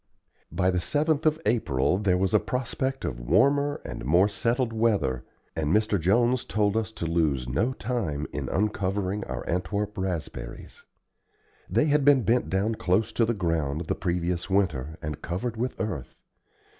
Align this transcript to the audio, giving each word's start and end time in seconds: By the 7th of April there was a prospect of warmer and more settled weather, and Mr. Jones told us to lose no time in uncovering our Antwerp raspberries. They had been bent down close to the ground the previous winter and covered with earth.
By 0.51 0.71
the 0.71 0.79
7th 0.79 1.27
of 1.27 1.39
April 1.45 1.99
there 1.99 2.17
was 2.17 2.33
a 2.33 2.39
prospect 2.39 3.05
of 3.05 3.19
warmer 3.19 3.81
and 3.85 4.03
more 4.03 4.27
settled 4.27 4.73
weather, 4.73 5.23
and 5.55 5.67
Mr. 5.71 5.99
Jones 5.99 6.43
told 6.43 6.75
us 6.75 6.91
to 6.93 7.05
lose 7.05 7.47
no 7.47 7.73
time 7.73 8.25
in 8.33 8.49
uncovering 8.49 9.23
our 9.25 9.47
Antwerp 9.47 9.95
raspberries. 9.99 10.85
They 11.69 11.85
had 11.85 12.03
been 12.03 12.23
bent 12.23 12.49
down 12.49 12.73
close 12.73 13.13
to 13.13 13.25
the 13.25 13.35
ground 13.35 13.81
the 13.85 13.93
previous 13.93 14.49
winter 14.49 14.97
and 15.03 15.21
covered 15.21 15.55
with 15.55 15.79
earth. 15.79 16.23